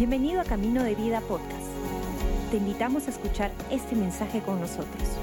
Bienvenido 0.00 0.40
a 0.40 0.44
Camino 0.44 0.82
de 0.82 0.94
Vida 0.94 1.20
Podcast. 1.20 1.60
Te 2.50 2.56
invitamos 2.56 3.06
a 3.06 3.10
escuchar 3.10 3.50
este 3.70 3.94
mensaje 3.94 4.40
con 4.40 4.58
nosotros. 4.58 5.18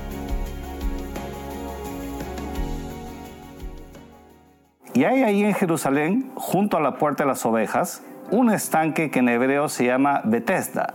Y 4.94 5.04
hay 5.04 5.24
ahí 5.24 5.44
en 5.44 5.55
Jerusalén, 5.55 6.30
junto 6.36 6.77
a 6.77 6.80
la 6.80 7.00
puerta 7.00 7.23
de 7.23 7.27
las 7.27 7.44
ovejas, 7.44 8.04
un 8.30 8.52
estanque 8.52 9.09
que 9.09 9.18
en 9.18 9.30
hebreo 9.30 9.68
se 9.68 9.88
llama 9.88 10.21
Bethesda 10.26 10.94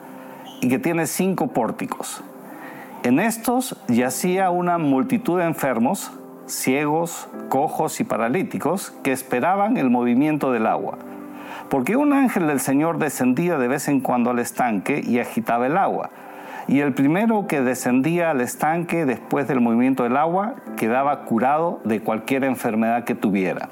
y 0.61 0.69
que 0.69 0.79
tiene 0.79 1.09
cinco 1.09 1.49
pórticos. 1.49 2.23
En 3.03 3.19
estos 3.19 3.77
yacía 3.89 4.51
una 4.51 4.79
multitud 4.79 5.41
de 5.41 5.47
enfermos, 5.47 6.13
ciegos, 6.47 7.27
cojos 7.49 7.99
y 7.99 8.05
paralíticos 8.05 8.93
que 9.03 9.11
esperaban 9.11 9.77
el 9.77 9.91
movimiento 9.91 10.53
del 10.53 10.69
agua 10.69 10.99
porque 11.69 11.97
un 11.97 12.13
ángel 12.13 12.47
del 12.47 12.61
Señor 12.61 12.99
descendía 12.99 13.59
de 13.59 13.69
vez 13.69 13.89
en 13.89 14.01
cuando 14.01 14.31
al 14.31 14.39
estanque 14.39 15.03
y 15.05 15.19
agitaba 15.19 15.67
el 15.67 15.77
agua. 15.77 16.11
Y 16.69 16.81
el 16.81 16.93
primero 16.93 17.47
que 17.47 17.61
descendía 17.61 18.31
al 18.31 18.41
estanque 18.41 19.05
después 19.05 19.49
del 19.49 19.61
movimiento 19.61 20.05
del 20.05 20.17
agua 20.17 20.55
quedaba 20.77 21.25
curado 21.25 21.81
de 21.85 22.01
cualquier 22.01 22.45
enfermedad 22.45 23.05
que 23.05 23.15
tuviera. 23.15 23.69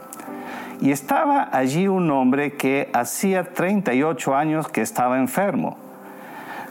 Y 0.80 0.92
estaba 0.92 1.48
allí 1.52 1.88
un 1.88 2.10
hombre 2.10 2.52
que 2.52 2.88
hacía 2.92 3.44
38 3.44 4.34
años 4.34 4.68
que 4.68 4.80
estaba 4.80 5.18
enfermo. 5.18 5.76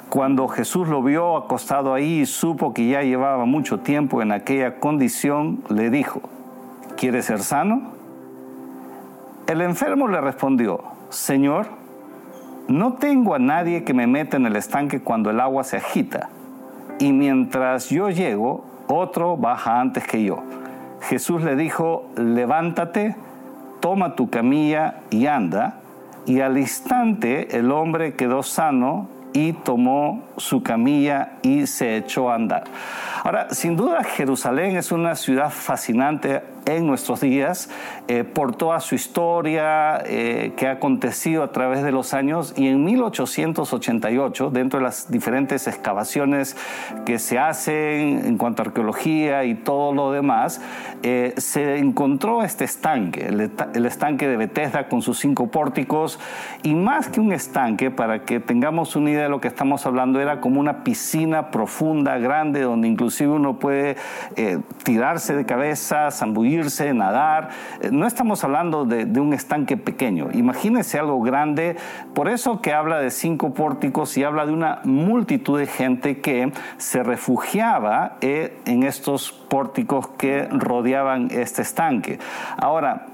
Cuando 0.10 0.48
Jesús 0.48 0.88
lo 0.88 1.04
vio 1.04 1.38
acostado 1.38 1.94
ahí 1.94 2.22
y 2.22 2.26
supo 2.26 2.74
que 2.74 2.88
ya 2.88 3.04
llevaba 3.04 3.46
mucho 3.46 3.80
tiempo 3.80 4.24
en 4.24 4.32
aquella 4.32 4.80
condición, 4.80 5.64
le 5.70 5.92
dijo, 5.92 6.22
¿quieres 6.98 7.26
ser 7.26 7.44
sano? 7.44 7.92
El 9.46 9.62
enfermo 9.62 10.08
le 10.08 10.20
respondió, 10.20 10.82
Señor, 11.10 11.68
no 12.68 12.94
tengo 12.94 13.34
a 13.34 13.40
nadie 13.40 13.84
que 13.84 13.96
me 13.96 14.06
meta 14.06 14.38
en 14.38 14.46
el 14.46 14.56
estanque 14.56 15.02
cuando 15.02 15.32
el 15.32 15.40
agua 15.40 15.64
se 15.64 15.78
agita, 15.78 16.30
y 17.00 17.14
mientras 17.14 17.90
yo 17.90 18.10
llego, 18.10 18.66
otro 18.88 19.36
baja 19.38 19.80
antes 19.80 20.06
que 20.06 20.24
yo. 20.24 20.44
Jesús 21.02 21.44
le 21.44 21.56
dijo, 21.56 22.10
levántate, 22.16 23.16
toma 23.80 24.16
tu 24.16 24.30
camilla 24.30 25.02
y 25.10 25.26
anda, 25.26 25.80
y 26.26 26.42
al 26.42 26.58
instante 26.58 27.58
el 27.58 27.72
hombre 27.72 28.14
quedó 28.14 28.44
sano 28.44 29.08
y 29.34 29.54
tomó 29.54 30.24
su 30.38 30.64
camilla 30.64 31.34
y 31.42 31.66
se 31.68 31.98
echó 31.98 32.30
a 32.30 32.36
andar. 32.36 32.66
Ahora, 33.24 33.48
sin 33.52 33.76
duda 33.76 34.04
Jerusalén 34.04 34.76
es 34.76 34.92
una 34.92 35.16
ciudad 35.16 35.50
fascinante 35.50 36.42
en 36.76 36.88
nuestros 36.88 37.22
días 37.22 37.70
eh, 38.08 38.24
por 38.24 38.56
toda 38.56 38.80
su 38.80 38.96
historia 38.96 40.02
eh, 40.06 40.54
que 40.56 40.68
ha 40.68 40.72
acontecido 40.72 41.44
a 41.44 41.52
través 41.52 41.84
de 41.84 41.92
los 41.92 42.14
años. 42.14 42.54
Y 42.56 42.68
en 42.68 42.84
1888, 42.84 44.50
dentro 44.52 44.80
de 44.80 44.86
las 44.86 45.12
diferentes 45.12 45.68
excavaciones 45.68 46.56
que 47.06 47.20
se 47.20 47.40
hacen 47.40 48.22
en 48.26 48.38
cuanto 48.38 48.62
a 48.62 48.66
arqueología 48.66 49.44
y 49.46 49.56
todo 49.56 49.94
lo 49.94 50.12
demás, 50.12 50.62
eh, 51.04 51.34
se 51.38 51.78
encontró 51.78 52.44
este 52.44 52.66
estanque, 52.66 53.28
el, 53.28 53.52
el 53.74 53.86
estanque 53.86 54.28
de 54.28 54.38
Bethesda 54.38 54.88
con 54.88 55.02
sus 55.02 55.20
cinco 55.20 55.48
pórticos. 55.48 56.20
Y 56.64 56.76
más 56.76 57.10
que 57.10 57.20
un 57.20 57.32
estanque, 57.32 57.92
para 57.92 58.24
que 58.26 58.40
tengamos 58.40 58.96
una 58.96 59.12
idea 59.12 59.24
de 59.24 59.30
lo 59.30 59.42
que 59.42 59.48
estamos 59.48 59.86
hablando, 59.86 60.20
era 60.20 60.42
como 60.42 60.60
una 60.60 60.84
piscina 60.84 61.52
profunda, 61.52 62.18
grande, 62.18 62.62
donde 62.62 62.88
inclusive 62.88 63.32
uno 63.32 63.60
puede 63.60 63.98
tirarse 64.84 65.36
de 65.36 65.46
cabeza, 65.46 66.12
zambullir 66.12 66.59
nadar. 66.94 67.50
Eh, 67.82 67.90
no 67.92 68.08
estamos 68.08 68.44
hablando 68.44 68.86
de, 68.86 69.20
un 69.20 69.34
estanque 69.34 69.78
pequeño. 69.78 70.30
Imagínense 70.34 71.00
algo 71.00 71.22
grande. 71.22 71.76
Por 72.14 72.30
eso 72.30 72.62
que 72.62 72.74
habla 72.74 73.00
de 73.00 73.12
cinco 73.12 73.54
pórticos 73.54 74.18
y 74.18 74.24
habla 74.24 74.46
de 74.46 74.54
una 74.54 74.82
multitud 74.84 75.60
de 75.60 75.68
gente 75.68 76.22
que 76.22 76.52
se 76.78 77.04
refugiaba 77.04 78.18
eh, 78.22 78.58
en 78.66 78.84
estos 78.84 79.32
pórticos 79.32 80.08
que 80.18 80.48
rodeaban 80.52 81.30
este 81.32 81.62
estanque. 81.62 82.20
Ahora, 82.58 83.08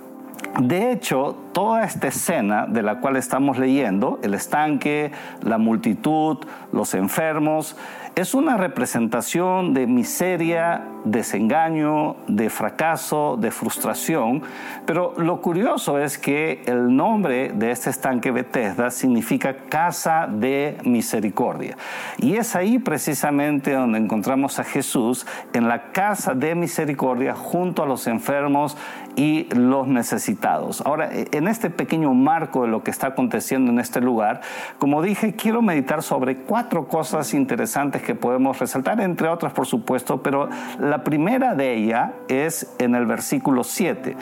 de 0.60 0.92
hecho, 0.92 1.36
toda 1.52 1.84
esta 1.84 2.08
escena 2.08 2.66
de 2.66 2.82
la 2.82 3.00
cual 3.00 3.18
estamos 3.18 3.58
leyendo, 3.58 4.20
el 4.24 4.34
estanque, 4.34 5.12
la 5.42 5.58
multitud, 5.58 6.38
los 6.72 6.94
enfermos, 6.94 7.76
es 8.16 8.34
una 8.34 8.56
representación 8.56 9.74
de 9.74 9.88
miseria, 9.88 10.86
desengaño, 11.04 12.16
de 12.28 12.50
fracaso, 12.50 13.38
de 13.38 13.52
frustración, 13.52 14.42
pero 14.86 15.14
lo 15.18 15.42
curioso 15.42 16.00
es 16.00 16.18
que 16.18 16.62
el 16.66 16.96
nombre 16.96 17.52
de 17.54 17.72
este 17.72 17.90
estanque 17.90 18.32
Bethesda 18.32 18.90
significa 18.90 19.56
casa 19.70 20.28
de 20.32 20.78
misericordia. 20.86 21.76
Y 22.18 22.38
es 22.38 22.56
ahí 22.56 22.80
precisamente 22.80 23.74
donde 23.74 24.00
encontramos 24.00 24.60
a 24.60 24.64
Jesús 24.64 25.28
en 25.54 25.68
la 25.68 25.92
casa 25.92 26.34
de 26.34 26.56
misericordia 26.56 27.36
junto 27.36 27.84
a 27.84 27.86
los 27.86 28.08
enfermos 28.08 28.78
y 29.18 29.48
los 29.54 29.88
necesitados. 29.88 30.82
Ahora, 30.82 31.10
en 31.12 31.48
este 31.48 31.70
pequeño 31.70 32.14
marco 32.14 32.64
de 32.64 32.70
lo 32.70 32.84
que 32.84 32.92
está 32.92 33.08
aconteciendo 33.08 33.72
en 33.72 33.80
este 33.80 34.02
lugar, 34.02 34.42
como 34.80 35.02
dije, 35.02 35.36
quiero 35.36 35.62
meditar 35.62 36.02
sobre 36.02 36.38
cuatro 36.38 36.88
cosas 36.88 37.34
interesantes 37.34 38.05
que 38.06 38.16
podemos 38.16 38.58
resaltar, 38.58 39.02
entre 39.02 39.28
otras 39.28 39.52
por 39.52 39.66
supuesto, 39.66 40.24
pero 40.24 40.48
la 40.80 41.04
primera 41.04 41.56
de 41.56 41.74
ellas 41.74 42.12
es 42.30 42.74
en 42.80 42.96
el 42.96 43.06
versículo 43.06 43.66
7, 43.66 44.16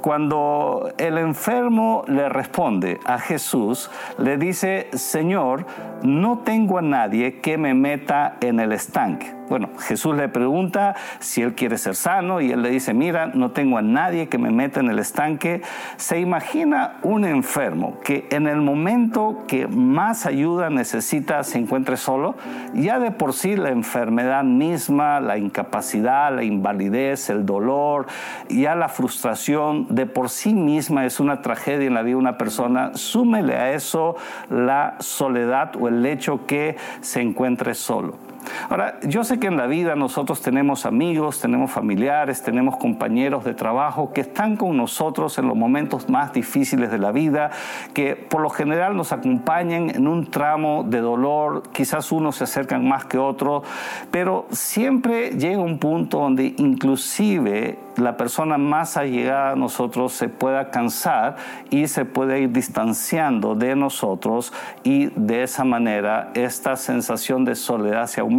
cuando 0.00 0.92
el 0.98 1.18
enfermo 1.18 2.04
le 2.06 2.28
responde 2.28 3.00
a 3.04 3.18
Jesús, 3.18 3.90
le 4.18 4.36
dice, 4.36 4.88
Señor, 4.92 5.66
no 6.02 6.38
tengo 6.38 6.78
a 6.78 6.82
nadie 6.82 7.40
que 7.40 7.58
me 7.58 7.74
meta 7.74 8.36
en 8.40 8.60
el 8.60 8.70
estanque. 8.70 9.39
Bueno, 9.50 9.68
Jesús 9.80 10.14
le 10.14 10.28
pregunta 10.28 10.94
si 11.18 11.42
él 11.42 11.56
quiere 11.56 11.76
ser 11.76 11.96
sano 11.96 12.40
y 12.40 12.52
él 12.52 12.62
le 12.62 12.70
dice, 12.70 12.94
mira, 12.94 13.26
no 13.34 13.50
tengo 13.50 13.78
a 13.78 13.82
nadie 13.82 14.28
que 14.28 14.38
me 14.38 14.52
meta 14.52 14.78
en 14.78 14.88
el 14.90 15.00
estanque. 15.00 15.62
Se 15.96 16.20
imagina 16.20 16.98
un 17.02 17.24
enfermo 17.24 17.98
que 18.04 18.28
en 18.30 18.46
el 18.46 18.60
momento 18.60 19.42
que 19.48 19.66
más 19.66 20.24
ayuda 20.24 20.70
necesita 20.70 21.42
se 21.42 21.58
encuentre 21.58 21.96
solo. 21.96 22.36
Ya 22.74 23.00
de 23.00 23.10
por 23.10 23.32
sí 23.32 23.56
la 23.56 23.70
enfermedad 23.70 24.44
misma, 24.44 25.18
la 25.18 25.36
incapacidad, 25.36 26.32
la 26.32 26.44
invalidez, 26.44 27.28
el 27.28 27.44
dolor, 27.44 28.06
ya 28.48 28.76
la 28.76 28.88
frustración 28.88 29.88
de 29.90 30.06
por 30.06 30.28
sí 30.28 30.54
misma 30.54 31.06
es 31.06 31.18
una 31.18 31.42
tragedia 31.42 31.88
en 31.88 31.94
la 31.94 32.02
vida 32.02 32.14
de 32.14 32.20
una 32.20 32.38
persona. 32.38 32.92
Súmele 32.94 33.56
a 33.56 33.72
eso 33.72 34.14
la 34.48 34.94
soledad 35.00 35.74
o 35.74 35.88
el 35.88 36.06
hecho 36.06 36.46
que 36.46 36.76
se 37.00 37.20
encuentre 37.20 37.74
solo. 37.74 38.29
Ahora, 38.68 38.98
yo 39.02 39.24
sé 39.24 39.38
que 39.38 39.46
en 39.46 39.56
la 39.56 39.66
vida 39.66 39.96
nosotros 39.96 40.40
tenemos 40.40 40.86
amigos, 40.86 41.40
tenemos 41.40 41.70
familiares, 41.70 42.42
tenemos 42.42 42.76
compañeros 42.76 43.44
de 43.44 43.54
trabajo 43.54 44.12
que 44.12 44.22
están 44.22 44.56
con 44.56 44.76
nosotros 44.76 45.38
en 45.38 45.48
los 45.48 45.56
momentos 45.56 46.08
más 46.08 46.32
difíciles 46.32 46.90
de 46.90 46.98
la 46.98 47.12
vida, 47.12 47.50
que 47.94 48.16
por 48.16 48.40
lo 48.40 48.50
general 48.50 48.96
nos 48.96 49.12
acompañan 49.12 49.90
en 49.90 50.06
un 50.06 50.30
tramo 50.30 50.84
de 50.84 51.00
dolor, 51.00 51.62
quizás 51.72 52.12
unos 52.12 52.36
se 52.36 52.44
acercan 52.44 52.86
más 52.86 53.04
que 53.04 53.18
otros, 53.18 53.64
pero 54.10 54.46
siempre 54.50 55.30
llega 55.30 55.58
un 55.58 55.78
punto 55.78 56.18
donde 56.20 56.54
inclusive 56.56 57.78
la 57.96 58.16
persona 58.16 58.56
más 58.56 58.96
allegada 58.96 59.52
a 59.52 59.56
nosotros 59.56 60.12
se 60.12 60.28
pueda 60.28 60.70
cansar 60.70 61.36
y 61.70 61.86
se 61.88 62.04
puede 62.04 62.40
ir 62.40 62.52
distanciando 62.52 63.54
de 63.54 63.76
nosotros 63.76 64.52
y 64.82 65.06
de 65.16 65.42
esa 65.42 65.64
manera 65.64 66.30
esta 66.34 66.76
sensación 66.76 67.44
de 67.44 67.54
soledad 67.54 68.06
se 68.06 68.20
aumenta. 68.20 68.29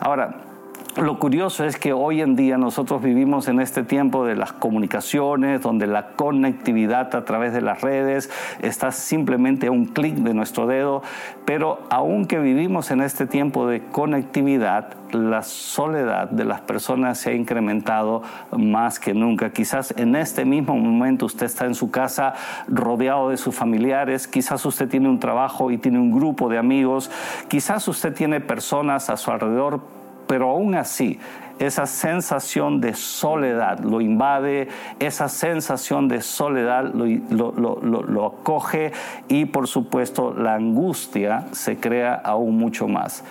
Ahora, 0.00 0.53
lo 0.96 1.18
curioso 1.18 1.64
es 1.64 1.76
que 1.76 1.92
hoy 1.92 2.20
en 2.20 2.36
día 2.36 2.56
nosotros 2.56 3.02
vivimos 3.02 3.48
en 3.48 3.60
este 3.60 3.82
tiempo 3.82 4.24
de 4.24 4.36
las 4.36 4.52
comunicaciones, 4.52 5.60
donde 5.60 5.86
la 5.86 6.08
conectividad 6.08 7.14
a 7.16 7.24
través 7.24 7.52
de 7.52 7.60
las 7.60 7.80
redes 7.80 8.30
está 8.62 8.92
simplemente 8.92 9.66
a 9.66 9.70
un 9.72 9.86
clic 9.86 10.14
de 10.14 10.34
nuestro 10.34 10.66
dedo, 10.66 11.02
pero 11.44 11.80
aunque 11.90 12.38
vivimos 12.38 12.90
en 12.90 13.00
este 13.00 13.26
tiempo 13.26 13.66
de 13.66 13.82
conectividad, 13.82 14.94
la 15.12 15.42
soledad 15.42 16.28
de 16.30 16.44
las 16.44 16.60
personas 16.60 17.18
se 17.18 17.30
ha 17.30 17.34
incrementado 17.34 18.22
más 18.56 18.98
que 18.98 19.14
nunca. 19.14 19.50
Quizás 19.50 19.94
en 19.96 20.16
este 20.16 20.44
mismo 20.44 20.76
momento 20.76 21.26
usted 21.26 21.46
está 21.46 21.66
en 21.66 21.74
su 21.74 21.90
casa 21.90 22.34
rodeado 22.68 23.30
de 23.30 23.36
sus 23.36 23.54
familiares, 23.54 24.28
quizás 24.28 24.64
usted 24.64 24.88
tiene 24.88 25.08
un 25.08 25.18
trabajo 25.18 25.70
y 25.70 25.78
tiene 25.78 25.98
un 25.98 26.12
grupo 26.12 26.48
de 26.48 26.58
amigos, 26.58 27.10
quizás 27.48 27.86
usted 27.88 28.14
tiene 28.14 28.40
personas 28.40 29.10
a 29.10 29.16
su 29.16 29.30
alrededor 29.30 29.93
pero 30.26 30.50
aún 30.50 30.74
así 30.74 31.18
esa 31.58 31.86
sensación 31.86 32.80
de 32.80 32.94
soledad 32.94 33.78
lo 33.78 34.00
invade, 34.00 34.68
esa 34.98 35.28
sensación 35.28 36.08
de 36.08 36.20
soledad 36.20 36.92
lo, 36.92 38.26
acoge 38.26 38.92
y 39.28 39.44
por 39.46 39.68
supuesto 39.68 40.34
la 40.34 40.54
angustia 40.54 41.46
se 41.52 41.76
crea 41.76 42.14
aún 42.14 42.56
mucho 42.56 42.88
más. 42.88 43.22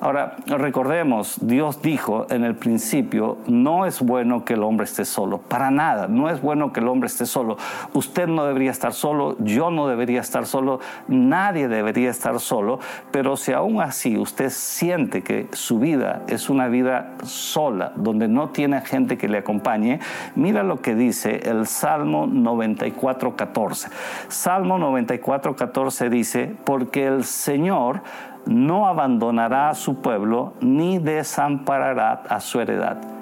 Ahora, 0.00 0.36
recordemos, 0.46 1.36
Dios 1.42 1.82
dijo 1.82 2.26
en 2.30 2.42
el 2.44 2.54
principio, 2.54 3.36
no 3.46 3.84
es 3.84 4.00
bueno 4.00 4.46
que 4.46 4.54
el 4.54 4.62
hombre 4.62 4.84
esté 4.84 5.04
solo, 5.04 5.38
para 5.38 5.70
nada, 5.70 6.08
no 6.08 6.30
es 6.30 6.40
bueno 6.40 6.72
que 6.72 6.80
el 6.80 6.88
hombre 6.88 7.06
esté 7.08 7.26
solo. 7.26 7.58
Usted 7.92 8.26
no 8.26 8.46
debería 8.46 8.70
estar 8.70 8.94
solo, 8.94 9.36
yo 9.40 9.70
no 9.70 9.88
debería 9.88 10.22
estar 10.22 10.46
solo, 10.46 10.80
nadie 11.06 11.68
debería 11.68 12.08
estar 12.08 12.40
solo, 12.40 12.80
pero 13.10 13.36
si 13.36 13.52
aún 13.52 13.82
así 13.82 14.16
usted 14.16 14.48
siente 14.48 15.22
que 15.22 15.48
su 15.52 15.78
vida 15.78 16.22
es 16.28 16.48
una 16.48 16.68
vida 16.68 17.12
sola, 17.24 17.92
donde 17.94 18.26
no 18.26 18.48
tiene 18.48 18.80
gente 18.80 19.18
que 19.18 19.28
le 19.28 19.36
acompañe, 19.36 20.00
mira 20.34 20.62
lo 20.62 20.80
que 20.80 20.94
dice 20.94 21.40
el 21.44 21.66
Salmo 21.66 22.26
94.14. 22.26 23.90
Salmo 24.28 24.78
94.14 24.78 26.08
dice, 26.08 26.54
porque 26.64 27.06
el 27.06 27.24
Señor 27.24 28.00
no 28.46 28.86
abandonará 28.86 29.70
a 29.70 29.74
su 29.74 29.96
pueblo 29.96 30.54
ni 30.60 30.98
desamparará 30.98 32.22
a 32.28 32.40
su 32.40 32.60
heredad 32.60 33.19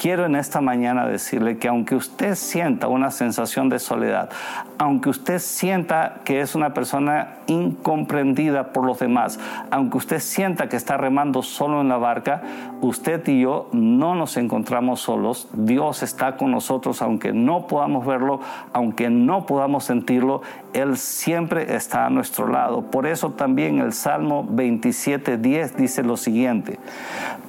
quiero 0.00 0.24
en 0.24 0.34
esta 0.34 0.62
mañana 0.62 1.04
decirle 1.04 1.58
que 1.58 1.68
aunque 1.68 1.94
usted 1.94 2.34
sienta 2.34 2.88
una 2.88 3.10
sensación 3.10 3.68
de 3.68 3.78
soledad, 3.78 4.30
aunque 4.78 5.10
usted 5.10 5.38
sienta 5.38 6.20
que 6.24 6.40
es 6.40 6.54
una 6.54 6.72
persona 6.72 7.34
incomprendida 7.48 8.72
por 8.72 8.86
los 8.86 8.98
demás, 8.98 9.38
aunque 9.70 9.98
usted 9.98 10.20
sienta 10.20 10.70
que 10.70 10.76
está 10.76 10.96
remando 10.96 11.42
solo 11.42 11.82
en 11.82 11.90
la 11.90 11.98
barca, 11.98 12.40
usted 12.80 13.28
y 13.28 13.42
yo 13.42 13.68
no 13.72 14.14
nos 14.14 14.38
encontramos 14.38 15.02
solos. 15.02 15.48
Dios 15.52 16.02
está 16.02 16.38
con 16.38 16.50
nosotros, 16.50 17.02
aunque 17.02 17.34
no 17.34 17.66
podamos 17.66 18.06
verlo, 18.06 18.40
aunque 18.72 19.10
no 19.10 19.44
podamos 19.44 19.84
sentirlo, 19.84 20.40
Él 20.72 20.96
siempre 20.96 21.74
está 21.74 22.06
a 22.06 22.10
nuestro 22.10 22.48
lado. 22.48 22.90
Por 22.90 23.06
eso 23.06 23.32
también 23.32 23.80
el 23.80 23.92
Salmo 23.92 24.48
27.10 24.48 25.72
dice 25.72 26.02
lo 26.02 26.16
siguiente, 26.16 26.78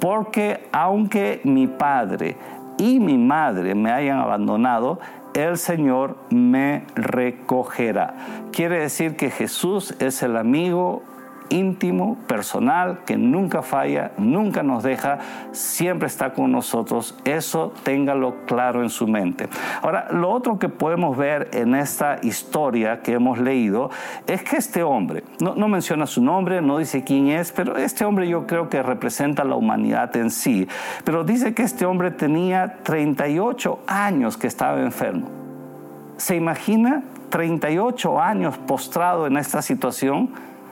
porque 0.01 0.67
aunque 0.73 1.39
mi 1.45 1.67
Padre 1.67 2.40
y 2.81 2.99
mi 2.99 3.19
madre 3.19 3.75
me 3.75 3.91
hayan 3.91 4.17
abandonado, 4.17 4.99
el 5.35 5.59
Señor 5.59 6.17
me 6.31 6.87
recogerá. 6.95 8.15
Quiere 8.51 8.79
decir 8.79 9.15
que 9.15 9.29
Jesús 9.29 9.95
es 9.99 10.23
el 10.23 10.35
amigo 10.35 11.03
íntimo, 11.51 12.17
personal, 12.27 13.01
que 13.05 13.17
nunca 13.17 13.61
falla, 13.61 14.11
nunca 14.17 14.63
nos 14.63 14.83
deja, 14.83 15.19
siempre 15.51 16.07
está 16.07 16.33
con 16.33 16.51
nosotros. 16.51 17.17
Eso 17.25 17.73
téngalo 17.83 18.45
claro 18.45 18.81
en 18.81 18.89
su 18.89 19.07
mente. 19.07 19.47
Ahora, 19.81 20.07
lo 20.11 20.31
otro 20.31 20.57
que 20.57 20.69
podemos 20.69 21.17
ver 21.17 21.49
en 21.53 21.75
esta 21.75 22.19
historia 22.23 23.01
que 23.01 23.13
hemos 23.13 23.37
leído 23.37 23.89
es 24.27 24.43
que 24.43 24.57
este 24.57 24.83
hombre, 24.83 25.23
no, 25.39 25.55
no 25.55 25.67
menciona 25.67 26.07
su 26.07 26.21
nombre, 26.21 26.61
no 26.61 26.77
dice 26.77 27.03
quién 27.03 27.27
es, 27.27 27.51
pero 27.51 27.77
este 27.77 28.05
hombre 28.05 28.27
yo 28.27 28.47
creo 28.47 28.69
que 28.69 28.81
representa 28.81 29.43
la 29.43 29.55
humanidad 29.55 30.15
en 30.15 30.31
sí, 30.31 30.67
pero 31.03 31.23
dice 31.23 31.53
que 31.53 31.63
este 31.63 31.85
hombre 31.85 32.11
tenía 32.11 32.77
38 32.83 33.79
años 33.87 34.37
que 34.37 34.47
estaba 34.47 34.81
enfermo. 34.81 35.27
¿Se 36.17 36.35
imagina 36.35 37.03
38 37.29 38.21
años 38.21 38.57
postrado 38.57 39.25
en 39.25 39.37
esta 39.37 39.61
situación? 39.61 40.29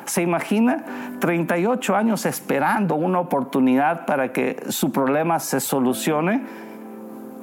¿Se 0.10 0.24
imagina 0.24 0.86
38 1.20 1.96
años 1.96 2.26
esperando 2.26 2.96
una 2.96 3.20
oportunidad 3.20 4.08
para 4.08 4.34
que 4.34 4.60
su 4.70 4.92
problema 4.92 5.38
se 5.38 5.60
solucione? 5.60 6.42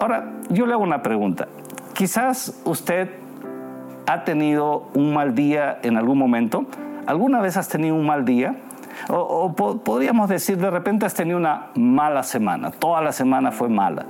Ahora, 0.00 0.32
yo 0.48 0.66
le 0.66 0.72
hago 0.72 0.82
una 0.82 1.00
pregunta. 1.00 1.46
Quizás 1.94 2.60
usted 2.64 3.08
ha 4.08 4.24
tenido 4.24 4.88
un 4.94 5.14
mal 5.14 5.36
día 5.36 5.78
en 5.84 5.96
algún 5.96 6.18
momento. 6.18 6.66
¿Alguna 7.06 7.40
vez 7.40 7.56
has 7.56 7.68
tenido 7.68 7.94
un 7.94 8.04
mal 8.04 8.24
día? 8.24 8.56
O, 9.10 9.52
podríamos 9.54 10.28
decir, 10.28 10.58
de 10.58 10.68
repente 10.68 11.06
has 11.06 11.14
tenido 11.14 11.38
una 11.38 11.68
mala 11.76 12.24
semana. 12.24 12.72
Toda 12.72 13.00
la 13.00 13.12
semana 13.12 13.52
fue 13.52 13.68
mala. 13.68 14.06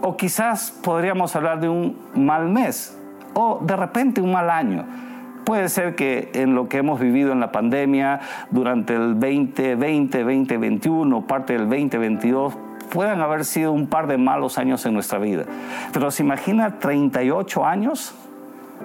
O 0.00 0.16
quizás 0.16 0.72
podríamos 0.72 1.36
hablar 1.36 1.60
de 1.60 1.68
un 1.68 1.96
mal 2.16 2.48
mes. 2.48 2.98
O 3.34 3.60
de 3.62 3.76
repente 3.76 4.20
un 4.20 4.32
mal 4.32 4.50
año. 4.50 5.11
Puede 5.44 5.68
ser 5.68 5.94
que 5.96 6.30
en 6.34 6.54
lo 6.54 6.68
que 6.68 6.78
hemos 6.78 7.00
vivido 7.00 7.32
en 7.32 7.40
la 7.40 7.50
pandemia 7.50 8.20
durante 8.50 8.94
el 8.94 9.18
2020, 9.18 10.18
2021, 10.18 11.26
parte 11.26 11.54
del 11.54 11.68
2022, 11.68 12.54
puedan 12.90 13.20
haber 13.20 13.44
sido 13.44 13.72
un 13.72 13.86
par 13.86 14.06
de 14.06 14.18
malos 14.18 14.58
años 14.58 14.86
en 14.86 14.94
nuestra 14.94 15.18
vida. 15.18 15.44
Pero 15.92 16.10
se 16.10 16.22
imagina 16.22 16.78
38 16.78 17.66
años, 17.66 18.14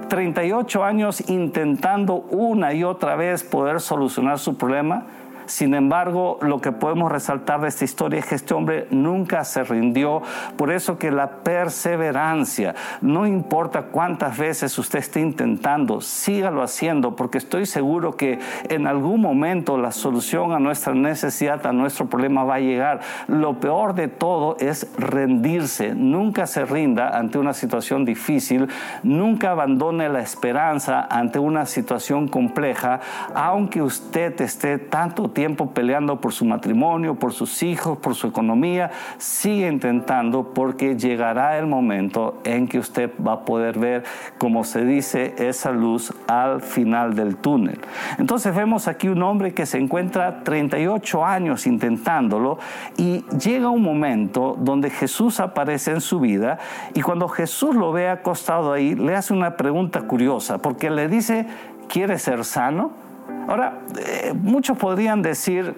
38 0.08 0.84
años 0.84 1.30
intentando 1.30 2.16
una 2.16 2.74
y 2.74 2.84
otra 2.84 3.16
vez 3.16 3.44
poder 3.44 3.80
solucionar 3.80 4.40
su 4.40 4.58
problema 4.58 5.06
sin 5.48 5.74
embargo, 5.74 6.38
lo 6.42 6.60
que 6.60 6.72
podemos 6.74 7.12
resaltar 7.12 7.62
de 7.62 7.70
esta 7.70 7.86
historia 7.86 8.20
es 8.20 8.26
que 8.26 8.36
este 8.36 8.54
hombre 8.54 8.88
nunca 8.92 9.44
se 9.46 9.64
rindió. 9.64 10.22
Por 10.58 10.72
eso 10.72 10.98
que 10.98 11.10
la 11.10 11.38
perseverancia, 11.44 12.76
no 13.02 13.26
importa 13.26 13.84
cuántas 13.84 14.38
veces 14.38 14.78
usted 14.78 15.00
esté 15.00 15.22
intentando, 15.22 16.02
sígalo 16.02 16.62
haciendo, 16.62 17.16
porque 17.16 17.38
estoy 17.38 17.66
seguro 17.66 18.18
que 18.18 18.40
en 18.70 18.88
algún 18.88 19.22
momento 19.22 19.78
la 19.78 19.92
solución 19.92 20.52
a 20.52 20.60
nuestra 20.60 20.94
necesidad, 20.94 21.66
a 21.66 21.72
nuestro 21.72 22.08
problema 22.08 22.44
va 22.44 22.56
a 22.56 22.60
llegar. 22.60 23.00
Lo 23.28 23.60
peor 23.60 23.96
de 23.96 24.10
todo 24.10 24.58
es 24.60 24.92
rendirse. 24.98 25.96
Nunca 25.96 26.46
se 26.46 26.66
rinda 26.66 27.18
ante 27.18 27.38
una 27.38 27.54
situación 27.54 28.04
difícil. 28.04 28.68
Nunca 29.02 29.52
abandone 29.52 30.10
la 30.10 30.20
esperanza 30.20 31.08
ante 31.10 31.40
una 31.40 31.66
situación 31.66 32.28
compleja, 32.28 33.00
aunque 33.34 33.82
usted 33.82 34.40
esté 34.42 34.78
tanto 34.78 35.30
tiempo 35.30 35.37
peleando 35.74 36.20
por 36.20 36.34
su 36.34 36.46
matrimonio, 36.46 37.16
por 37.16 37.34
sus 37.34 37.62
hijos, 37.62 37.98
por 37.98 38.16
su 38.16 38.28
economía, 38.28 38.90
sigue 39.18 39.68
intentando 39.68 40.54
porque 40.54 40.96
llegará 40.96 41.58
el 41.58 41.68
momento 41.68 42.40
en 42.44 42.68
que 42.68 42.80
usted 42.80 43.12
va 43.26 43.34
a 43.34 43.46
poder 43.46 43.78
ver, 43.78 44.04
como 44.38 44.64
se 44.64 44.84
dice, 44.84 45.36
esa 45.38 45.72
luz 45.72 46.14
al 46.28 46.62
final 46.62 47.16
del 47.16 47.36
túnel. 47.36 47.80
Entonces 48.18 48.56
vemos 48.56 48.88
aquí 48.88 49.08
un 49.08 49.22
hombre 49.22 49.54
que 49.54 49.66
se 49.66 49.78
encuentra 49.78 50.44
38 50.44 51.26
años 51.26 51.68
intentándolo 51.68 52.58
y 52.98 53.24
llega 53.38 53.70
un 53.70 53.84
momento 53.84 54.56
donde 54.60 54.90
Jesús 54.90 55.40
aparece 55.40 55.92
en 55.92 56.02
su 56.02 56.20
vida 56.20 56.58
y 56.94 57.02
cuando 57.02 57.28
Jesús 57.28 57.76
lo 57.76 57.92
ve 57.92 58.10
acostado 58.10 58.74
ahí, 58.74 58.96
le 58.96 59.16
hace 59.16 59.34
una 59.34 59.56
pregunta 59.56 60.02
curiosa 60.02 60.58
porque 60.58 60.90
le 60.90 61.08
dice, 61.08 61.46
¿quiere 61.88 62.18
ser 62.18 62.44
sano? 62.44 63.07
Ahora, 63.48 63.80
eh, 63.98 64.34
muchos 64.34 64.78
podrían 64.78 65.22
decir 65.22 65.74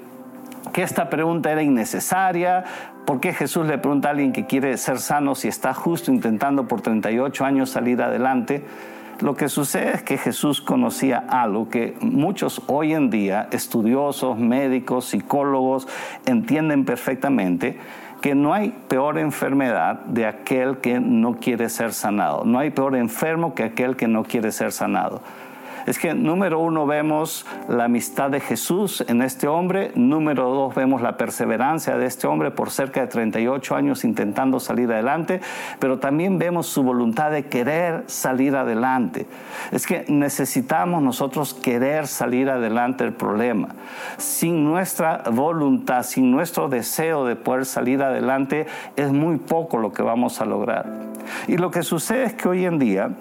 que 0.74 0.82
esta 0.82 1.10
pregunta 1.10 1.52
era 1.52 1.62
innecesaria. 1.62 2.64
¿Por 3.06 3.20
qué 3.20 3.32
Jesús 3.32 3.68
le 3.68 3.78
pregunta 3.78 4.08
a 4.08 4.12
alguien 4.12 4.34
que 4.34 4.48
quiere 4.48 4.76
ser 4.78 4.98
sano 5.00 5.36
si 5.36 5.48
está 5.48 5.74
justo 5.76 6.12
intentando 6.12 6.68
por 6.68 6.82
38 6.82 7.46
años 7.46 7.70
salir 7.70 8.02
adelante? 8.02 8.66
Lo 9.22 9.36
que 9.36 9.50
sucede 9.50 9.96
es 9.96 10.04
que 10.04 10.18
Jesús 10.18 10.62
conocía 10.62 11.24
algo 11.30 11.70
que 11.70 11.96
muchos 12.02 12.62
hoy 12.68 12.94
en 12.94 13.10
día, 13.10 13.50
estudiosos, 13.52 14.40
médicos, 14.40 15.06
psicólogos, 15.06 15.88
entienden 16.26 16.86
perfectamente, 16.86 17.78
que 18.22 18.34
no 18.34 18.54
hay 18.54 18.74
peor 18.88 19.18
enfermedad 19.20 20.00
de 20.06 20.26
aquel 20.26 20.78
que 20.78 21.00
no 21.00 21.36
quiere 21.36 21.70
ser 21.70 21.94
sanado. 21.94 22.46
No 22.46 22.60
hay 22.60 22.72
peor 22.72 22.96
enfermo 22.96 23.54
que 23.54 23.64
aquel 23.64 23.96
que 23.96 24.08
no 24.08 24.24
quiere 24.24 24.52
ser 24.52 24.72
sanado 24.72 25.22
es 25.86 26.00
que 26.00 26.14
número 26.14 26.60
uno 26.60 26.86
vemos 26.86 27.46
la 27.68 27.86
amistad 27.86 28.30
de 28.30 28.40
Jesús 28.40 29.04
en 29.08 29.22
este 29.22 29.48
hombre, 29.48 29.92
número 29.96 30.50
dos 30.50 30.76
vemos 30.76 31.02
la 31.02 31.18
perseverancia 31.18 31.98
de 31.98 32.06
este 32.06 32.28
hombre 32.28 32.52
por 32.52 32.70
cerca 32.70 33.02
de 33.02 33.08
38 33.08 33.76
años 33.76 34.04
intentando 34.04 34.60
salir 34.60 34.92
adelante, 34.92 35.42
pero 35.80 36.00
también 36.00 36.40
vemos 36.40 36.68
su 36.68 36.84
voluntad 36.84 37.32
de 37.32 37.46
querer 37.46 38.04
salir 38.08 38.56
adelante. 38.56 39.28
Es 39.72 39.86
que 39.86 40.06
necesitamos 40.08 41.02
nosotros 41.02 41.54
querer 41.54 42.08
salir 42.08 42.50
adelante 42.50 43.04
del 43.04 43.14
problema. 43.14 43.70
Sin 44.18 44.64
nuestra 44.64 45.24
voluntad, 45.32 46.04
sin 46.04 46.32
nuestro 46.32 46.70
deseo 46.70 47.26
de 47.26 47.36
poder 47.36 47.66
salir 47.66 48.02
adelante, 48.02 48.68
es 48.96 49.12
muy 49.12 49.38
poco 49.38 49.78
lo 49.78 49.92
que 49.92 50.02
vamos 50.02 50.42
a 50.42 50.46
lograr. 50.46 50.86
Y 51.48 51.58
lo 51.58 51.72
que 51.72 51.84
sucede 51.84 52.24
es 52.24 52.34
que 52.34 52.48
hoy 52.48 52.66
en 52.66 52.80
día, 52.80 53.12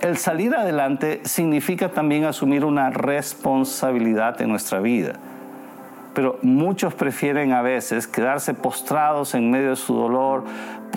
el 0.00 0.16
salir 0.16 0.54
adelante 0.54 1.20
significa 1.24 1.90
también 1.90 2.24
asumir 2.24 2.64
una 2.64 2.90
responsabilidad 2.90 4.40
en 4.40 4.50
nuestra 4.50 4.80
vida. 4.80 5.14
Pero 6.14 6.38
muchos 6.42 6.94
prefieren 6.94 7.52
a 7.52 7.62
veces 7.62 8.06
quedarse 8.06 8.54
postrados 8.54 9.34
en 9.34 9.50
medio 9.50 9.70
de 9.70 9.76
su 9.76 9.94
dolor, 9.94 10.44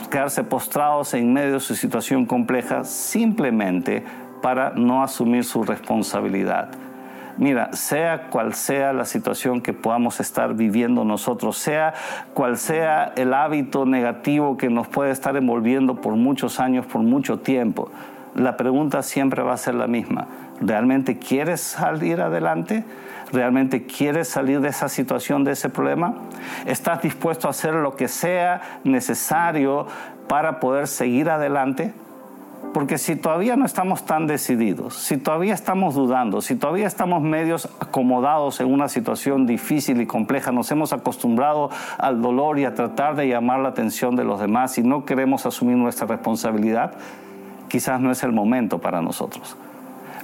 quedarse 0.09 0.43
postrados 0.43 1.13
en 1.13 1.31
medio 1.31 1.53
de 1.53 1.59
su 1.59 1.75
situación 1.75 2.25
compleja 2.25 2.83
simplemente 2.83 4.03
para 4.41 4.71
no 4.71 5.03
asumir 5.03 5.43
su 5.43 5.63
responsabilidad. 5.63 6.69
Mira, 7.37 7.73
sea 7.73 8.29
cual 8.29 8.53
sea 8.53 8.93
la 8.93 9.05
situación 9.05 9.61
que 9.61 9.73
podamos 9.73 10.19
estar 10.19 10.53
viviendo 10.53 11.05
nosotros, 11.05 11.57
sea 11.57 11.93
cual 12.33 12.57
sea 12.57 13.13
el 13.15 13.33
hábito 13.33 13.85
negativo 13.85 14.57
que 14.57 14.69
nos 14.69 14.87
puede 14.87 15.11
estar 15.11 15.35
envolviendo 15.37 15.95
por 15.95 16.15
muchos 16.15 16.59
años, 16.59 16.85
por 16.85 17.01
mucho 17.01 17.39
tiempo, 17.39 17.89
la 18.35 18.57
pregunta 18.57 19.03
siempre 19.03 19.43
va 19.43 19.53
a 19.53 19.57
ser 19.57 19.75
la 19.75 19.87
misma. 19.87 20.27
¿Realmente 20.61 21.17
quieres 21.17 21.61
salir 21.61 22.21
adelante? 22.21 22.83
¿Realmente 23.31 23.85
quieres 23.85 24.27
salir 24.27 24.61
de 24.61 24.69
esa 24.69 24.89
situación, 24.89 25.43
de 25.43 25.51
ese 25.51 25.69
problema? 25.69 26.15
¿Estás 26.65 27.01
dispuesto 27.01 27.47
a 27.47 27.51
hacer 27.51 27.73
lo 27.73 27.95
que 27.95 28.07
sea 28.07 28.79
necesario 28.83 29.87
para 30.27 30.59
poder 30.59 30.87
seguir 30.87 31.29
adelante? 31.29 31.93
Porque 32.73 32.97
si 32.97 33.17
todavía 33.17 33.57
no 33.57 33.65
estamos 33.65 34.05
tan 34.05 34.27
decididos, 34.27 34.95
si 34.95 35.17
todavía 35.17 35.53
estamos 35.53 35.93
dudando, 35.93 36.41
si 36.41 36.55
todavía 36.55 36.87
estamos 36.87 37.21
medios 37.21 37.67
acomodados 37.81 38.61
en 38.61 38.71
una 38.71 38.87
situación 38.87 39.45
difícil 39.45 39.99
y 39.99 40.05
compleja, 40.05 40.53
nos 40.53 40.71
hemos 40.71 40.93
acostumbrado 40.93 41.69
al 41.97 42.21
dolor 42.21 42.59
y 42.59 42.65
a 42.65 42.73
tratar 42.73 43.15
de 43.15 43.27
llamar 43.27 43.59
la 43.59 43.69
atención 43.69 44.15
de 44.15 44.23
los 44.23 44.39
demás 44.39 44.77
y 44.77 44.83
no 44.83 45.03
queremos 45.03 45.45
asumir 45.45 45.75
nuestra 45.75 46.07
responsabilidad, 46.07 46.93
quizás 47.71 48.01
no 48.01 48.11
es 48.11 48.21
el 48.23 48.33
momento 48.33 48.79
para 48.79 49.01
nosotros. 49.01 49.55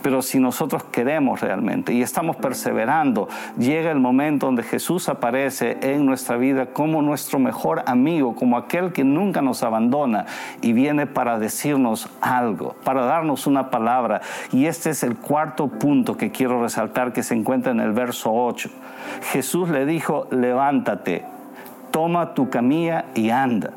Pero 0.01 0.21
si 0.21 0.37
nosotros 0.37 0.83
queremos 0.83 1.39
realmente 1.39 1.93
y 1.93 2.01
estamos 2.01 2.35
perseverando, 2.35 3.29
llega 3.57 3.89
el 3.89 3.99
momento 3.99 4.45
donde 4.45 4.63
Jesús 4.63 5.07
aparece 5.07 5.77
en 5.81 6.05
nuestra 6.05 6.35
vida 6.35 6.67
como 6.67 7.01
nuestro 7.01 7.39
mejor 7.39 7.83
amigo, 7.85 8.35
como 8.35 8.57
aquel 8.57 8.91
que 8.91 9.05
nunca 9.05 9.41
nos 9.41 9.63
abandona 9.63 10.25
y 10.61 10.73
viene 10.73 11.07
para 11.07 11.39
decirnos 11.39 12.09
algo, 12.19 12.75
para 12.83 13.05
darnos 13.05 13.47
una 13.47 13.71
palabra. 13.71 14.21
Y 14.51 14.65
este 14.65 14.89
es 14.89 15.03
el 15.03 15.15
cuarto 15.15 15.67
punto 15.67 16.17
que 16.17 16.31
quiero 16.31 16.61
resaltar 16.61 17.13
que 17.13 17.23
se 17.23 17.33
encuentra 17.33 17.71
en 17.71 17.79
el 17.79 17.93
verso 17.93 18.31
8. 18.33 18.69
Jesús 19.31 19.69
le 19.69 19.85
dijo, 19.85 20.27
levántate, 20.31 21.23
toma 21.91 22.33
tu 22.33 22.49
camilla 22.49 23.05
y 23.15 23.29
anda. 23.29 23.71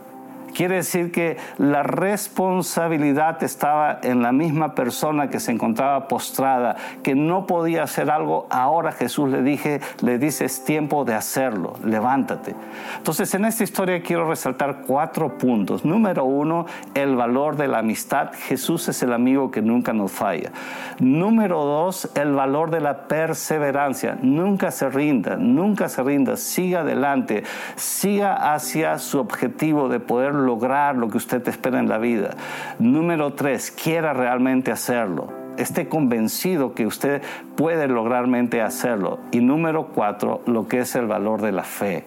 Quiere 0.60 0.74
decir 0.74 1.10
que 1.10 1.38
la 1.56 1.82
responsabilidad 1.82 3.42
estaba 3.42 3.98
en 4.02 4.20
la 4.20 4.30
misma 4.30 4.74
persona 4.74 5.30
que 5.30 5.40
se 5.40 5.52
encontraba 5.52 6.06
postrada, 6.06 6.76
que 7.02 7.14
no 7.14 7.46
podía 7.46 7.84
hacer 7.84 8.10
algo. 8.10 8.46
Ahora 8.50 8.92
Jesús 8.92 9.30
le 9.30 9.40
dije, 9.40 9.80
le 10.02 10.18
dice 10.18 10.44
es 10.44 10.62
tiempo 10.62 11.06
de 11.06 11.14
hacerlo. 11.14 11.76
Levántate. 11.82 12.54
Entonces 12.98 13.32
en 13.32 13.46
esta 13.46 13.64
historia 13.64 14.02
quiero 14.02 14.28
resaltar 14.28 14.82
cuatro 14.86 15.38
puntos. 15.38 15.86
Número 15.86 16.26
uno, 16.26 16.66
el 16.92 17.16
valor 17.16 17.56
de 17.56 17.66
la 17.66 17.78
amistad. 17.78 18.32
Jesús 18.34 18.86
es 18.90 19.02
el 19.02 19.14
amigo 19.14 19.50
que 19.50 19.62
nunca 19.62 19.94
nos 19.94 20.12
falla. 20.12 20.52
Número 20.98 21.64
dos, 21.64 22.10
el 22.14 22.34
valor 22.34 22.70
de 22.70 22.80
la 22.82 23.08
perseverancia. 23.08 24.18
Nunca 24.20 24.70
se 24.72 24.90
rinda, 24.90 25.36
nunca 25.36 25.88
se 25.88 26.02
rinda. 26.02 26.36
Siga 26.36 26.80
adelante, 26.80 27.44
siga 27.76 28.52
hacia 28.52 28.98
su 28.98 29.18
objetivo 29.18 29.88
de 29.88 30.00
poder 30.00 30.34
lo 30.58 31.08
que 31.08 31.16
usted 31.16 31.46
espera 31.48 31.78
en 31.78 31.88
la 31.88 31.98
vida. 31.98 32.30
Número 32.78 33.32
tres, 33.34 33.70
quiera 33.70 34.12
realmente 34.12 34.72
hacerlo. 34.72 35.28
Esté 35.56 35.88
convencido 35.88 36.74
que 36.74 36.86
usted 36.86 37.22
puede 37.56 37.88
lograrmente 37.88 38.62
hacerlo. 38.62 39.18
Y 39.30 39.40
número 39.40 39.88
cuatro, 39.88 40.42
lo 40.46 40.68
que 40.68 40.80
es 40.80 40.94
el 40.94 41.06
valor 41.06 41.42
de 41.42 41.52
la 41.52 41.64
fe. 41.64 42.04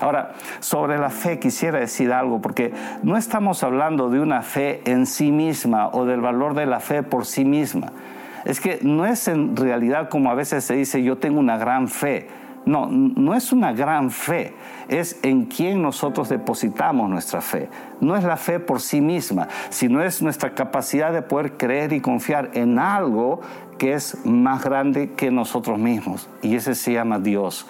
Ahora, 0.00 0.32
sobre 0.60 0.98
la 0.98 1.10
fe 1.10 1.38
quisiera 1.38 1.78
decir 1.78 2.12
algo, 2.12 2.40
porque 2.40 2.72
no 3.02 3.16
estamos 3.16 3.62
hablando 3.62 4.10
de 4.10 4.20
una 4.20 4.42
fe 4.42 4.82
en 4.84 5.06
sí 5.06 5.30
misma 5.30 5.88
o 5.88 6.04
del 6.04 6.20
valor 6.20 6.54
de 6.54 6.66
la 6.66 6.80
fe 6.80 7.02
por 7.02 7.24
sí 7.24 7.44
misma. 7.44 7.92
Es 8.44 8.60
que 8.60 8.80
no 8.82 9.06
es 9.06 9.28
en 9.28 9.56
realidad 9.56 10.08
como 10.08 10.30
a 10.30 10.34
veces 10.34 10.64
se 10.64 10.74
dice, 10.74 11.02
yo 11.02 11.18
tengo 11.18 11.38
una 11.38 11.56
gran 11.56 11.86
fe. 11.86 12.28
No, 12.64 12.86
no 12.88 13.34
es 13.34 13.52
una 13.52 13.72
gran 13.72 14.10
fe, 14.10 14.54
es 14.88 15.18
en 15.22 15.46
quien 15.46 15.82
nosotros 15.82 16.28
depositamos 16.28 17.10
nuestra 17.10 17.40
fe. 17.40 17.68
No 18.00 18.16
es 18.16 18.24
la 18.24 18.36
fe 18.36 18.60
por 18.60 18.80
sí 18.80 19.00
misma, 19.00 19.48
sino 19.70 20.02
es 20.02 20.22
nuestra 20.22 20.54
capacidad 20.54 21.12
de 21.12 21.22
poder 21.22 21.56
creer 21.56 21.92
y 21.92 22.00
confiar 22.00 22.50
en 22.54 22.78
algo 22.78 23.40
que 23.78 23.94
es 23.94 24.24
más 24.24 24.62
grande 24.62 25.12
que 25.12 25.30
nosotros 25.30 25.78
mismos. 25.78 26.28
Y 26.40 26.54
ese 26.54 26.74
se 26.74 26.92
llama 26.92 27.18
Dios. 27.18 27.66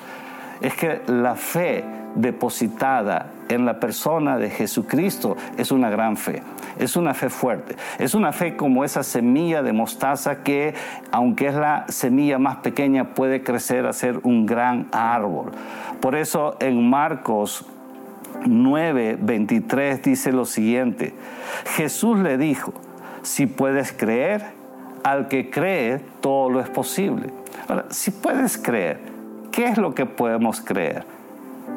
Es 0.63 0.75
que 0.75 1.03
la 1.07 1.35
fe 1.35 1.85
depositada 2.15 3.31
en 3.49 3.65
la 3.65 3.81
persona 3.81 4.39
de 4.39 4.51
Jesucristo 4.51 5.37
es 5.57 5.71
una 5.71 5.91
gran 5.91 6.17
fe, 6.17 6.43
es 6.79 6.97
una 6.97 7.15
fe 7.15 7.31
fuerte, 7.31 7.77
es 7.99 8.15
una 8.15 8.33
fe 8.33 8.57
como 8.57 8.85
esa 8.85 9.03
semilla 9.03 9.63
de 9.63 9.73
mostaza 9.73 10.43
que, 10.43 10.75
aunque 11.11 11.49
es 11.49 11.55
la 11.55 11.87
semilla 11.89 12.39
más 12.39 12.57
pequeña, 12.57 13.15
puede 13.15 13.43
crecer 13.43 13.87
a 13.87 13.93
ser 13.93 14.21
un 14.23 14.47
gran 14.47 14.89
árbol. 14.93 15.53
Por 16.01 16.15
eso 16.15 16.57
en 16.61 16.89
Marcos 16.89 17.67
9, 18.45 19.19
23 19.21 20.03
dice 20.03 20.33
lo 20.33 20.45
siguiente, 20.45 21.15
Jesús 21.77 22.19
le 22.19 22.39
dijo, 22.39 22.73
si 23.23 23.47
puedes 23.47 23.93
creer, 23.93 24.43
al 25.05 25.29
que 25.29 25.51
cree, 25.51 26.01
todo 26.21 26.51
lo 26.51 26.61
es 26.61 26.69
posible. 26.69 27.31
Ahora, 27.69 27.87
si 27.91 28.11
puedes 28.11 28.57
creer, 28.57 29.12
¿qué 29.53 29.67
es 29.67 29.79
lo 29.79 29.95
que 29.95 30.07
podemos 30.07 30.61
creer? 30.61 31.05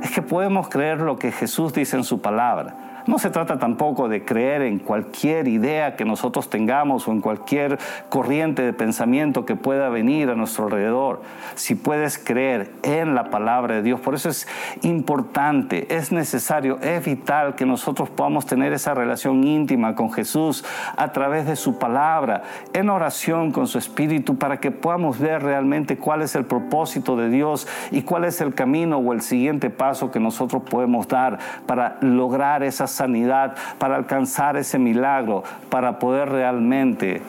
es 0.02 0.12
que 0.12 0.22
podemos 0.22 0.70
creer 0.70 1.00
lo 1.02 1.18
que 1.18 1.32
Jesús 1.32 1.74
dice 1.74 1.98
en 1.98 2.04
su 2.04 2.22
palabra. 2.22 2.95
No 3.08 3.20
se 3.20 3.30
trata 3.30 3.60
tampoco 3.60 4.10
de 4.10 4.26
creer 4.26 4.64
en 4.64 4.80
cualquier 4.80 5.48
idea 5.48 5.96
que 5.96 6.06
nosotros 6.06 6.50
tengamos 6.50 7.08
o 7.08 7.12
en 7.12 7.22
cualquier 7.22 7.78
corriente 8.10 8.64
de 8.64 8.74
pensamiento 8.74 9.46
que 9.46 9.56
pueda 9.56 9.90
venir 9.90 10.32
a 10.32 10.36
nuestro 10.36 10.66
alrededor. 10.66 11.22
Si 11.54 11.76
puedes 11.76 12.18
creer 12.18 12.72
en 12.82 13.14
la 13.14 13.30
palabra 13.30 13.76
de 13.76 13.84
Dios, 13.84 14.00
por 14.00 14.16
eso 14.16 14.30
es 14.30 14.48
importante, 14.82 15.96
es 15.96 16.12
necesario, 16.12 16.80
es 16.82 17.06
vital 17.06 17.54
que 17.54 17.68
nosotros 17.68 18.10
podamos 18.10 18.48
tener 18.48 18.74
esa 18.74 18.96
relación 18.96 19.44
íntima 19.44 19.94
con 19.94 20.12
Jesús 20.12 20.66
a 20.98 21.12
través 21.12 21.46
de 21.46 21.56
su 21.56 21.78
palabra, 21.78 22.42
en 22.74 22.90
oración 22.90 23.52
con 23.52 23.68
su 23.68 23.78
Espíritu, 23.78 24.40
para 24.40 24.60
que 24.60 24.72
podamos 24.72 25.20
ver 25.20 25.44
realmente 25.44 25.98
cuál 25.98 26.24
es 26.24 26.34
el 26.34 26.46
propósito 26.46 27.16
de 27.16 27.30
Dios 27.30 27.68
y 27.92 28.02
cuál 28.02 28.26
es 28.26 28.42
el 28.42 28.56
camino 28.56 28.98
o 28.98 29.14
el 29.14 29.22
siguiente 29.22 29.70
paso 29.70 30.10
que 30.10 30.20
nosotros 30.20 30.64
podemos 30.68 31.08
dar 31.08 31.38
para 31.68 31.98
lograr 32.02 32.64
esas 32.64 32.95
sanidad, 32.96 33.56
para 33.78 33.96
alcanzar 33.96 34.58
ese 34.58 34.80
milagro, 34.80 35.44
para 35.70 36.00
poder 36.00 36.30
realmente 36.30 37.22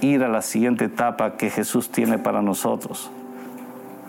ir 0.00 0.24
a 0.24 0.28
la 0.28 0.42
siguiente 0.42 0.86
etapa 0.86 1.36
que 1.36 1.50
Jesús 1.50 1.90
tiene 1.90 2.18
para 2.18 2.40
nosotros. 2.40 3.10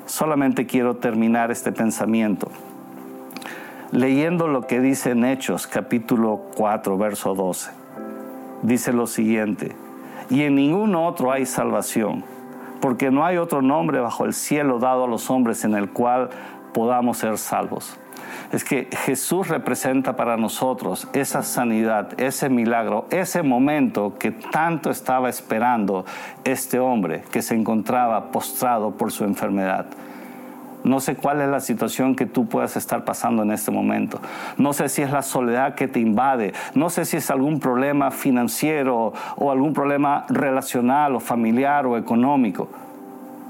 Solamente 0.05 0.65
quiero 0.65 0.95
terminar 0.95 1.51
este 1.51 1.71
pensamiento 1.71 2.49
leyendo 3.91 4.47
lo 4.47 4.67
que 4.67 4.79
dice 4.79 5.11
en 5.11 5.25
Hechos 5.25 5.67
capítulo 5.67 6.41
4, 6.55 6.97
verso 6.97 7.35
12. 7.35 7.71
Dice 8.61 8.93
lo 8.93 9.07
siguiente, 9.07 9.75
y 10.29 10.43
en 10.43 10.55
ningún 10.55 10.95
otro 10.95 11.31
hay 11.31 11.45
salvación, 11.45 12.23
porque 12.79 13.11
no 13.11 13.25
hay 13.25 13.37
otro 13.37 13.61
nombre 13.61 13.99
bajo 13.99 14.25
el 14.25 14.33
cielo 14.33 14.79
dado 14.79 15.03
a 15.03 15.07
los 15.07 15.29
hombres 15.29 15.65
en 15.65 15.75
el 15.75 15.89
cual 15.89 16.29
podamos 16.73 17.17
ser 17.17 17.37
salvos 17.37 17.97
es 18.51 18.63
que 18.63 18.89
Jesús 19.05 19.47
representa 19.47 20.15
para 20.15 20.37
nosotros 20.37 21.07
esa 21.13 21.41
sanidad, 21.41 22.19
ese 22.19 22.49
milagro, 22.49 23.05
ese 23.09 23.43
momento 23.43 24.17
que 24.17 24.31
tanto 24.31 24.89
estaba 24.89 25.29
esperando 25.29 26.05
este 26.43 26.79
hombre 26.79 27.23
que 27.31 27.41
se 27.41 27.55
encontraba 27.55 28.31
postrado 28.31 28.91
por 28.91 29.11
su 29.11 29.23
enfermedad. 29.23 29.85
No 30.83 30.99
sé 30.99 31.15
cuál 31.15 31.41
es 31.41 31.47
la 31.47 31.59
situación 31.59 32.15
que 32.15 32.25
tú 32.25 32.47
puedas 32.47 32.75
estar 32.75 33.05
pasando 33.05 33.43
en 33.43 33.51
este 33.51 33.69
momento. 33.69 34.19
No 34.57 34.73
sé 34.73 34.89
si 34.89 35.03
es 35.03 35.11
la 35.11 35.21
soledad 35.21 35.75
que 35.75 35.87
te 35.87 35.99
invade. 35.99 36.53
No 36.73 36.89
sé 36.89 37.05
si 37.05 37.17
es 37.17 37.29
algún 37.29 37.59
problema 37.59 38.09
financiero 38.09 39.13
o 39.35 39.51
algún 39.51 39.73
problema 39.73 40.25
relacional 40.27 41.15
o 41.15 41.19
familiar 41.19 41.85
o 41.85 41.97
económico. 41.97 42.67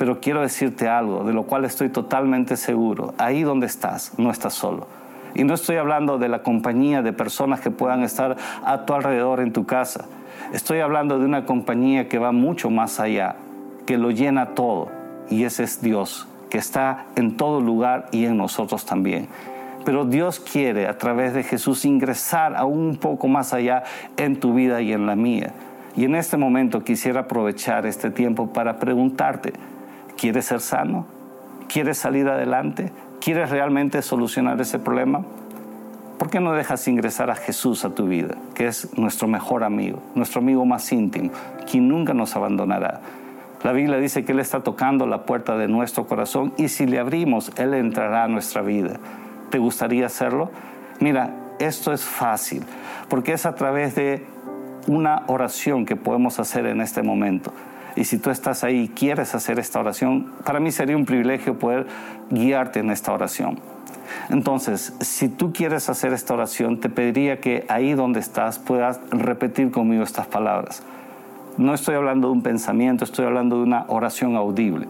Pero 0.02 0.20
quiero 0.20 0.42
decirte 0.42 0.90
algo, 0.90 1.24
de 1.24 1.32
lo 1.32 1.44
cual 1.44 1.64
estoy 1.64 1.90
totalmente 1.90 2.58
seguro. 2.58 3.14
Ahí 3.20 3.44
donde 3.44 3.68
estás, 3.68 4.18
no 4.18 4.32
estás 4.32 4.56
solo. 4.56 4.88
Y 5.36 5.44
no 5.44 5.54
estoy 5.54 5.76
hablando 5.76 6.18
de 6.18 6.28
la 6.28 6.42
compañía 6.42 7.04
de 7.04 7.14
personas 7.14 7.62
que 7.62 7.70
puedan 7.70 8.02
estar 8.02 8.36
a 8.66 8.84
tu 8.88 8.96
alrededor 8.96 9.42
en 9.42 9.54
tu 9.54 9.68
casa. 9.68 10.06
Estoy 10.54 10.80
hablando 10.80 11.20
de 11.20 11.26
una 11.26 11.46
compañía 11.46 12.10
que 12.10 12.18
va 12.18 12.32
mucho 12.32 12.72
más 12.72 13.00
allá, 13.00 13.36
que 13.86 14.00
lo 14.00 14.10
llena 14.10 14.56
todo. 14.56 14.90
Y 15.30 15.44
ese 15.44 15.66
es 15.66 15.84
Dios, 15.84 16.28
que 16.50 16.58
está 16.58 17.06
en 17.16 17.38
todo 17.38 17.62
lugar 17.62 18.08
y 18.12 18.26
en 18.26 18.38
nosotros 18.38 18.88
también. 18.88 19.28
Pero 19.86 20.06
Dios 20.06 20.40
quiere 20.40 20.88
a 20.88 20.98
través 20.98 21.36
de 21.36 21.44
Jesús 21.44 21.86
ingresar 21.86 22.56
aún 22.56 22.80
un 22.80 22.98
poco 22.98 23.28
más 23.28 23.54
allá 23.54 23.84
en 24.18 24.40
tu 24.40 24.56
vida 24.56 24.82
y 24.82 24.94
en 24.94 25.06
la 25.06 25.16
mía. 25.16 25.54
Y 25.96 26.06
en 26.06 26.16
este 26.16 26.38
momento 26.38 26.84
quisiera 26.84 27.20
aprovechar 27.20 27.86
este 27.86 28.10
tiempo 28.10 28.52
para 28.52 28.80
preguntarte, 28.80 29.54
¿Quieres 30.22 30.46
ser 30.46 30.60
sano? 30.60 31.08
¿Quieres 31.68 31.98
salir 31.98 32.30
adelante? 32.30 32.92
¿Quieres 33.20 33.50
realmente 33.50 34.04
solucionar 34.04 34.62
ese 34.62 34.78
problema? 34.78 35.24
¿Por 36.20 36.30
qué 36.30 36.40
no 36.40 36.54
dejas 36.54 36.88
ingresar 36.88 37.32
a 37.32 37.36
Jesús 37.36 37.86
a 37.86 37.96
tu 37.96 38.06
vida, 38.06 38.36
que 38.54 38.68
es 38.68 38.96
nuestro 38.96 39.28
mejor 39.28 39.64
amigo, 39.64 39.98
nuestro 40.14 40.42
amigo 40.42 40.64
más 40.64 40.92
íntimo, 40.92 41.32
quien 41.68 41.88
nunca 41.88 42.14
nos 42.14 42.36
abandonará? 42.36 43.02
La 43.64 43.72
Biblia 43.72 43.98
dice 43.98 44.24
que 44.24 44.34
Él 44.34 44.40
está 44.40 44.62
tocando 44.62 45.08
la 45.08 45.26
puerta 45.26 45.58
de 45.58 45.68
nuestro 45.68 46.06
corazón 46.06 46.54
y 46.56 46.68
si 46.68 46.86
le 46.86 47.00
abrimos, 47.00 47.52
Él 47.58 47.74
entrará 47.74 48.26
a 48.26 48.28
nuestra 48.28 48.62
vida. 48.62 49.00
¿Te 49.50 49.58
gustaría 49.58 50.06
hacerlo? 50.06 50.52
Mira, 51.00 51.34
esto 51.58 51.94
es 51.94 52.04
fácil, 52.04 52.62
porque 53.10 53.34
es 53.34 53.48
a 53.48 53.56
través 53.56 53.96
de 53.96 54.24
una 54.86 55.24
oración 55.26 55.88
que 55.88 55.96
podemos 55.96 56.40
hacer 56.40 56.68
en 56.68 56.80
este 56.80 57.02
momento. 57.02 57.52
Y 57.96 58.06
si 58.06 58.18
tú 58.18 58.30
estás 58.30 58.64
ahí 58.64 58.82
y 58.82 58.88
quieres 58.90 59.36
hacer 59.36 59.60
esta 59.60 59.80
oración, 59.80 60.32
para 60.46 60.60
mí 60.60 60.72
sería 60.72 60.96
un 60.96 61.06
privilegio 61.06 61.60
poder 61.60 61.88
guiarte 62.30 62.80
en 62.80 62.90
esta 62.92 63.12
oración. 63.12 63.60
Entonces, 64.30 64.94
si 65.00 65.30
tú 65.30 65.54
quieres 65.54 65.90
hacer 65.90 66.14
esta 66.14 66.34
oración, 66.34 66.80
te 66.80 66.90
pediría 66.90 67.40
que 67.40 67.66
ahí 67.70 67.94
donde 67.94 68.20
estás 68.20 68.60
puedas 68.60 69.00
repetir 69.12 69.72
conmigo 69.72 70.04
estas 70.04 70.28
palabras. 70.28 70.84
No 71.58 71.74
estoy 71.74 71.96
hablando 71.96 72.28
de 72.28 72.34
un 72.34 72.44
pensamiento, 72.44 73.04
estoy 73.04 73.26
hablando 73.26 73.58
de 73.58 73.64
una 73.64 73.86
oración 73.88 74.36
audible. 74.36 74.88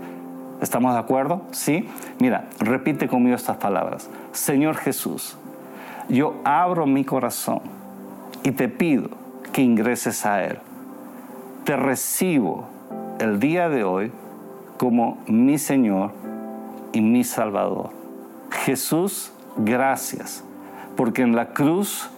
¿Estamos 0.62 0.93
de 0.93 1.00
acuerdo? 1.00 1.41
¿Sí? 1.51 1.88
Mira, 2.20 2.48
repite 2.60 3.08
conmigo 3.08 3.36
estas 3.36 3.58
palabras. 3.58 4.10
Señor 4.31 4.75
Jesús, 4.75 5.36
yo 6.08 6.36
abro 6.43 6.86
mi 6.86 7.03
corazón 7.03 7.62
y 8.43 8.51
te 8.51 8.70
pido 8.70 9.10
que 9.51 9.63
ingreses 9.63 10.25
a 10.25 10.43
Él. 10.43 10.60
Te 11.63 11.75
recibo 11.75 12.67
el 13.22 13.40
día 13.40 13.70
de 13.70 13.84
hoy 13.84 14.12
como 14.78 15.20
mi 15.28 15.60
Señor 15.60 16.12
y 16.92 17.01
mi 17.01 17.24
Salvador. 17.24 17.92
Jesús, 18.50 19.32
gracias, 19.58 20.44
porque 20.98 21.22
en 21.22 21.36
la 21.36 21.54
cruz 21.54 22.10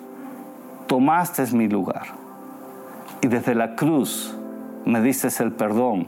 tomaste 0.87 1.45
mi 1.53 1.67
lugar 1.67 2.05
y 3.21 3.27
desde 3.27 3.53
la 3.53 3.75
cruz 3.75 4.35
me 4.85 5.01
diste 5.01 5.27
el 5.43 5.51
perdón 5.51 6.07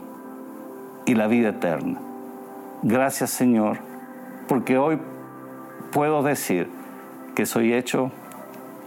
y 1.04 1.14
la 1.14 1.26
vida 1.26 1.50
eterna. 1.50 1.98
Gracias 2.82 3.30
Señor, 3.30 3.78
porque 4.48 4.78
hoy 4.78 4.98
puedo 5.92 6.22
decir 6.22 6.70
que 7.34 7.44
soy 7.44 7.74
hecho 7.74 8.10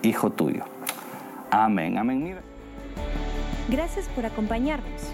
hijo 0.01 0.31
tuyo. 0.31 0.63
Amén, 1.51 1.97
amén. 1.99 2.37
Gracias 3.69 4.07
por 4.07 4.25
acompañarnos. 4.25 5.13